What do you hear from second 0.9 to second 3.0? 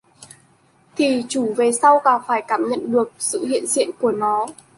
Thì chủ về sau càng phải cảm nhận